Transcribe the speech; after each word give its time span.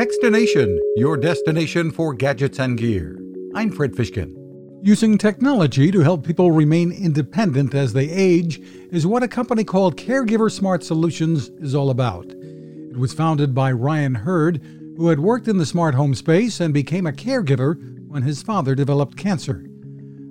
Techstination, 0.00 0.78
your 0.96 1.18
destination 1.18 1.90
for 1.90 2.14
gadgets 2.14 2.58
and 2.58 2.78
gear. 2.78 3.20
I'm 3.54 3.70
Fred 3.70 3.92
Fishkin. 3.92 4.34
Using 4.82 5.18
technology 5.18 5.90
to 5.90 6.00
help 6.00 6.24
people 6.24 6.52
remain 6.52 6.90
independent 6.90 7.74
as 7.74 7.92
they 7.92 8.08
age 8.08 8.62
is 8.90 9.06
what 9.06 9.22
a 9.22 9.28
company 9.28 9.62
called 9.62 9.98
Caregiver 9.98 10.50
Smart 10.50 10.82
Solutions 10.82 11.50
is 11.60 11.74
all 11.74 11.90
about. 11.90 12.24
It 12.24 12.96
was 12.96 13.12
founded 13.12 13.54
by 13.54 13.72
Ryan 13.72 14.14
Hurd, 14.14 14.62
who 14.96 15.08
had 15.08 15.20
worked 15.20 15.48
in 15.48 15.58
the 15.58 15.66
smart 15.66 15.94
home 15.94 16.14
space 16.14 16.60
and 16.60 16.72
became 16.72 17.06
a 17.06 17.12
caregiver 17.12 17.76
when 18.08 18.22
his 18.22 18.42
father 18.42 18.74
developed 18.74 19.18
cancer. 19.18 19.66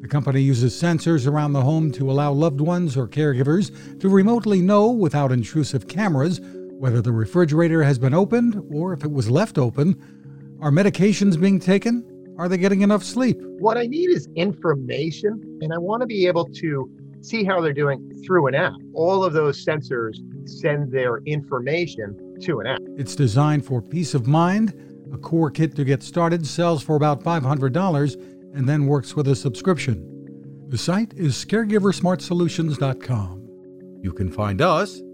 The 0.00 0.08
company 0.08 0.40
uses 0.40 0.74
sensors 0.74 1.28
around 1.28 1.52
the 1.52 1.62
home 1.62 1.92
to 1.92 2.10
allow 2.10 2.32
loved 2.32 2.60
ones 2.60 2.96
or 2.96 3.06
caregivers 3.06 3.70
to 4.00 4.08
remotely 4.08 4.60
know 4.60 4.90
without 4.90 5.30
intrusive 5.30 5.86
cameras 5.86 6.40
whether 6.82 7.00
the 7.00 7.12
refrigerator 7.12 7.84
has 7.84 7.96
been 7.96 8.12
opened 8.12 8.60
or 8.74 8.92
if 8.92 9.04
it 9.04 9.12
was 9.12 9.30
left 9.30 9.56
open. 9.56 9.96
Are 10.60 10.72
medications 10.72 11.40
being 11.40 11.60
taken? 11.60 12.34
Are 12.38 12.48
they 12.48 12.58
getting 12.58 12.80
enough 12.80 13.04
sleep? 13.04 13.40
What 13.60 13.76
I 13.76 13.86
need 13.86 14.10
is 14.10 14.28
information, 14.34 15.60
and 15.62 15.72
I 15.72 15.78
want 15.78 16.00
to 16.00 16.08
be 16.08 16.26
able 16.26 16.46
to 16.46 16.90
see 17.20 17.44
how 17.44 17.60
they're 17.60 17.72
doing 17.72 18.12
through 18.26 18.48
an 18.48 18.56
app. 18.56 18.72
All 18.94 19.22
of 19.22 19.32
those 19.32 19.64
sensors 19.64 20.16
send 20.44 20.90
their 20.90 21.18
information 21.18 22.36
to 22.40 22.58
an 22.58 22.66
app. 22.66 22.80
It's 22.98 23.14
designed 23.14 23.64
for 23.64 23.80
peace 23.80 24.12
of 24.12 24.26
mind. 24.26 24.74
A 25.12 25.18
core 25.18 25.52
kit 25.52 25.76
to 25.76 25.84
get 25.84 26.02
started 26.02 26.44
sells 26.44 26.82
for 26.82 26.96
about 26.96 27.22
$500 27.22 28.14
and 28.56 28.68
then 28.68 28.88
works 28.88 29.14
with 29.14 29.28
a 29.28 29.36
subscription. 29.36 30.66
The 30.66 30.78
site 30.78 31.14
is 31.14 31.44
caregiversmartsolutions.com. 31.44 33.38
You 34.02 34.12
can 34.12 34.32
find 34.32 34.60
us 34.60 35.00